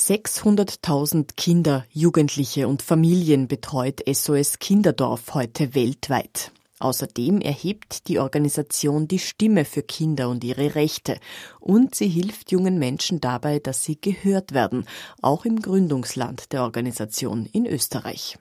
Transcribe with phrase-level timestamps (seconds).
[0.00, 6.52] 600.000 Kinder, Jugendliche und Familien betreut SOS Kinderdorf heute weltweit.
[6.78, 11.20] Außerdem erhebt die Organisation die Stimme für Kinder und ihre Rechte
[11.60, 14.86] und sie hilft jungen Menschen dabei, dass sie gehört werden,
[15.20, 18.38] auch im Gründungsland der Organisation in Österreich.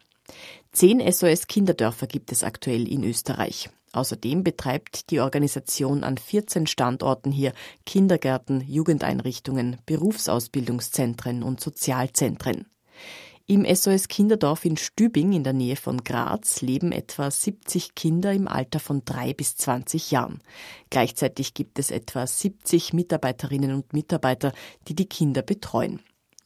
[0.72, 3.70] Zehn SOS Kinderdörfer gibt es aktuell in Österreich.
[3.92, 7.54] Außerdem betreibt die Organisation an 14 Standorten hier
[7.86, 12.68] Kindergärten, Jugendeinrichtungen, Berufsausbildungszentren und Sozialzentren.
[13.52, 18.48] Im SOS Kinderdorf in Stübing in der Nähe von Graz leben etwa 70 Kinder im
[18.48, 20.44] Alter von drei bis 20 Jahren.
[20.92, 24.54] Gleichzeitig gibt es etwa 70 Mitarbeiterinnen und Mitarbeiter,
[24.88, 26.00] die die Kinder betreuen.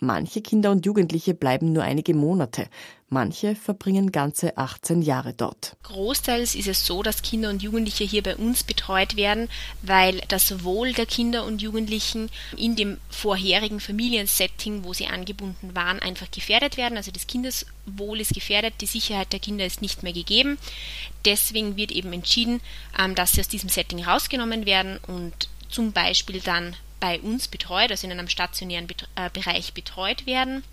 [0.03, 2.67] Manche Kinder und Jugendliche bleiben nur einige Monate,
[3.07, 5.77] manche verbringen ganze 18 Jahre dort.
[5.83, 9.47] Großteils ist es so, dass Kinder und Jugendliche hier bei uns betreut werden,
[9.81, 15.99] weil das Wohl der Kinder und Jugendlichen in dem vorherigen Familiensetting, wo sie angebunden waren,
[15.99, 16.97] einfach gefährdet werden.
[16.97, 20.57] Also das Kindeswohl ist gefährdet, die Sicherheit der Kinder ist nicht mehr gegeben.
[21.23, 22.59] Deswegen wird eben entschieden,
[22.99, 27.91] ähm, dass sie aus diesem Setting rausgenommen werden und zum Beispiel dann bei uns betreut,
[27.91, 30.63] also in einem stationären äh, Bereich betreut werden.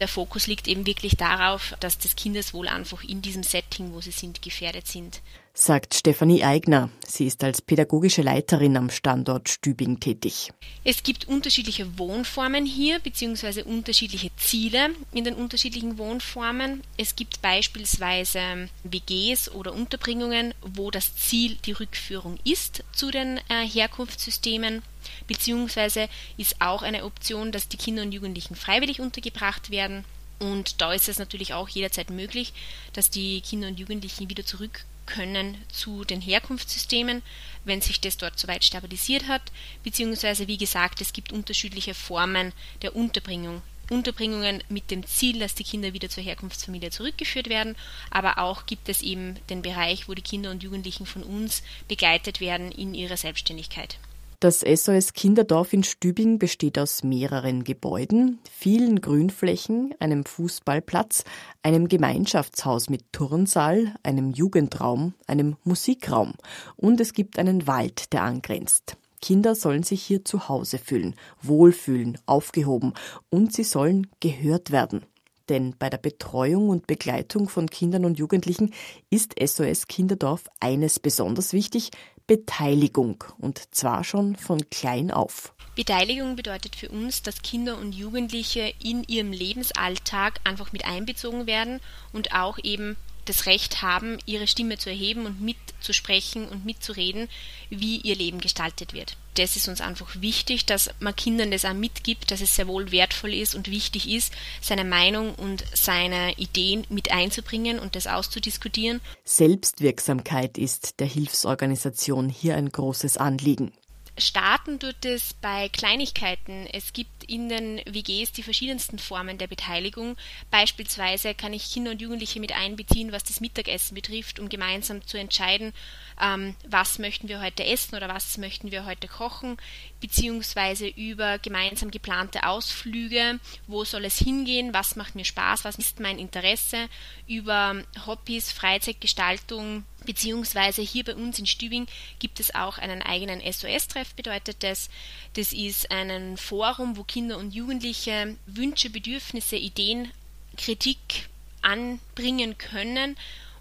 [0.00, 4.10] Der Fokus liegt eben wirklich darauf, dass das Kindeswohl einfach in diesem Setting, wo sie
[4.10, 5.20] sind, gefährdet sind
[5.56, 6.90] sagt Stefanie Eigner.
[7.06, 10.50] Sie ist als pädagogische Leiterin am Standort Stübing tätig.
[10.82, 16.82] Es gibt unterschiedliche Wohnformen hier, beziehungsweise unterschiedliche Ziele in den unterschiedlichen Wohnformen.
[16.96, 23.64] Es gibt beispielsweise WGs oder Unterbringungen, wo das Ziel die Rückführung ist zu den äh,
[23.64, 24.82] Herkunftssystemen,
[25.26, 30.04] beziehungsweise ist auch eine Option, dass die Kinder und Jugendlichen freiwillig untergebracht werden.
[30.38, 32.52] Und da ist es natürlich auch jederzeit möglich,
[32.92, 37.22] dass die Kinder und Jugendlichen wieder zurück können zu den Herkunftssystemen,
[37.64, 39.42] wenn sich das dort soweit stabilisiert hat,
[39.82, 42.52] beziehungsweise wie gesagt, es gibt unterschiedliche Formen
[42.82, 43.62] der Unterbringung.
[43.90, 47.76] Unterbringungen mit dem Ziel, dass die Kinder wieder zur Herkunftsfamilie zurückgeführt werden,
[48.10, 52.40] aber auch gibt es eben den Bereich, wo die Kinder und Jugendlichen von uns begleitet
[52.40, 53.98] werden in ihrer Selbstständigkeit.
[54.44, 61.24] Das SOS Kinderdorf in Stübing besteht aus mehreren Gebäuden, vielen Grünflächen, einem Fußballplatz,
[61.62, 66.34] einem Gemeinschaftshaus mit Turnsaal, einem Jugendraum, einem Musikraum
[66.76, 68.98] und es gibt einen Wald, der angrenzt.
[69.22, 72.92] Kinder sollen sich hier zu Hause fühlen, wohlfühlen, aufgehoben
[73.30, 75.06] und sie sollen gehört werden.
[75.48, 78.72] Denn bei der Betreuung und Begleitung von Kindern und Jugendlichen
[79.10, 81.90] ist SOS Kinderdorf eines besonders wichtig,
[82.26, 85.52] Beteiligung und zwar schon von klein auf.
[85.74, 91.80] Beteiligung bedeutet für uns, dass Kinder und Jugendliche in ihrem Lebensalltag einfach mit einbezogen werden
[92.12, 97.28] und auch eben das Recht haben, ihre Stimme zu erheben und mitzusprechen und mitzureden,
[97.70, 99.16] wie ihr Leben gestaltet wird.
[99.34, 102.92] Das ist uns einfach wichtig, dass man Kindern das auch mitgibt, dass es sehr wohl
[102.92, 109.00] wertvoll ist und wichtig ist, seine Meinung und seine Ideen mit einzubringen und das auszudiskutieren.
[109.24, 113.72] Selbstwirksamkeit ist der Hilfsorganisation hier ein großes Anliegen.
[114.16, 116.68] Starten tut es bei Kleinigkeiten.
[116.72, 120.16] Es gibt in den WGs die verschiedensten Formen der Beteiligung.
[120.52, 125.18] Beispielsweise kann ich Kinder und Jugendliche mit einbeziehen, was das Mittagessen betrifft, um gemeinsam zu
[125.18, 125.72] entscheiden,
[126.20, 129.56] ähm, was möchten wir heute essen oder was möchten wir heute kochen,
[130.00, 135.98] beziehungsweise über gemeinsam geplante Ausflüge, wo soll es hingehen, was macht mir Spaß, was ist
[135.98, 136.88] mein Interesse,
[137.26, 141.86] über Hobbys, Freizeitgestaltung, beziehungsweise hier bei uns in Stübing
[142.18, 144.88] gibt es auch einen eigenen SOS-Treff, bedeutet das.
[145.34, 150.10] Das ist ein Forum, wo Kinder und Jugendliche Wünsche, Bedürfnisse, Ideen,
[150.56, 151.28] Kritik
[151.62, 153.16] anbringen können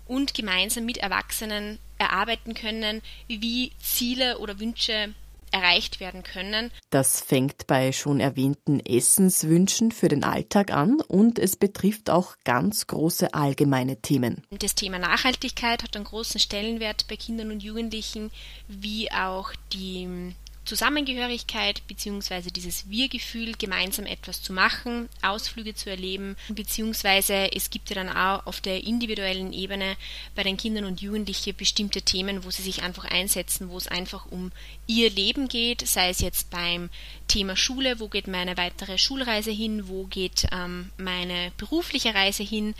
[0.05, 5.13] und gemeinsam mit Erwachsenen erarbeiten können, wie Ziele oder Wünsche
[5.53, 6.71] erreicht werden können.
[6.89, 12.87] Das fängt bei schon erwähnten Essenswünschen für den Alltag an und es betrifft auch ganz
[12.87, 14.43] große allgemeine Themen.
[14.49, 18.31] Das Thema Nachhaltigkeit hat einen großen Stellenwert bei Kindern und Jugendlichen,
[18.67, 20.33] wie auch die
[20.65, 22.49] Zusammengehörigkeit bzw.
[22.51, 28.45] dieses Wir-Gefühl, gemeinsam etwas zu machen, Ausflüge zu erleben, beziehungsweise es gibt ja dann auch
[28.45, 29.97] auf der individuellen Ebene
[30.35, 34.25] bei den Kindern und Jugendlichen bestimmte Themen, wo sie sich einfach einsetzen, wo es einfach
[34.31, 34.51] um
[34.87, 36.89] ihr Leben geht, sei es jetzt beim
[37.27, 42.73] Thema Schule, wo geht meine weitere Schulreise hin, wo geht ähm, meine berufliche Reise hin,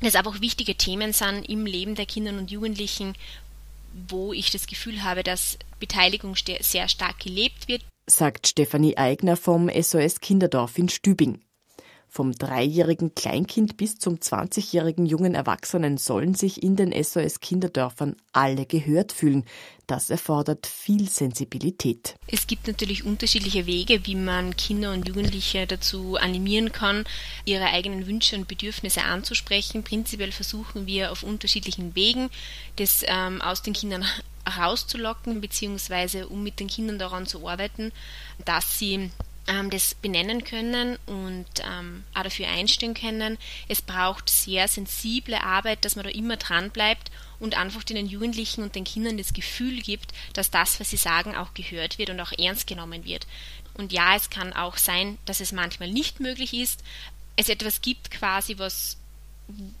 [0.00, 3.14] das einfach wichtige Themen sind im Leben der Kinder und Jugendlichen,
[4.08, 7.82] wo ich das Gefühl habe, dass Beteiligung sehr stark gelebt wird.
[8.06, 11.40] Sagt Stefanie Eigner vom SOS Kinderdorf in Stübing.
[12.14, 18.66] Vom dreijährigen Kleinkind bis zum 20-jährigen jungen Erwachsenen sollen sich in den SOS Kinderdörfern alle
[18.66, 19.46] gehört fühlen.
[19.86, 22.16] Das erfordert viel Sensibilität.
[22.26, 27.04] Es gibt natürlich unterschiedliche Wege, wie man Kinder und Jugendliche dazu animieren kann,
[27.46, 29.82] ihre eigenen Wünsche und Bedürfnisse anzusprechen.
[29.82, 32.28] Prinzipiell versuchen wir auf unterschiedlichen Wegen,
[32.76, 34.04] das ähm, aus den Kindern
[34.44, 37.90] herauszulocken, beziehungsweise um mit den Kindern daran zu arbeiten,
[38.44, 39.10] dass sie
[39.46, 43.38] ähm, das benennen können und ähm, auch dafür einstehen können.
[43.68, 48.62] Es braucht sehr sensible Arbeit, dass man da immer dran bleibt und einfach den Jugendlichen
[48.62, 52.20] und den Kindern das Gefühl gibt, dass das, was sie sagen, auch gehört wird und
[52.20, 53.26] auch ernst genommen wird.
[53.74, 56.82] Und ja, es kann auch sein, dass es manchmal nicht möglich ist,
[57.36, 58.98] es etwas gibt quasi, was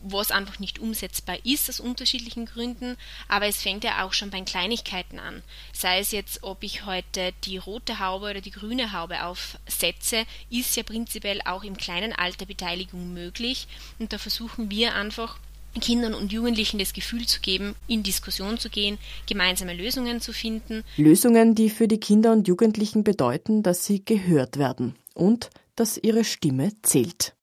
[0.02, 2.96] was einfach nicht umsetzbar ist aus unterschiedlichen Gründen,
[3.28, 5.42] aber es fängt ja auch schon bei Kleinigkeiten an.
[5.72, 10.76] Sei es jetzt, ob ich heute die rote Haube oder die grüne Haube aufsetze, ist
[10.76, 13.66] ja prinzipiell auch im kleinen Alter Beteiligung möglich
[13.98, 15.38] und da versuchen wir einfach
[15.80, 20.84] Kindern und Jugendlichen das Gefühl zu geben, in Diskussion zu gehen, gemeinsame Lösungen zu finden.
[20.96, 26.24] Lösungen, die für die Kinder und Jugendlichen bedeuten, dass sie gehört werden und dass ihre
[26.24, 27.34] Stimme zählt.